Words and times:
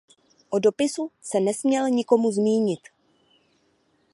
O 0.49 0.59
dopisu 0.59 1.11
se 1.21 1.39
nesměl 1.39 1.89
nikomu 1.89 2.31
zmínit. 2.31 2.79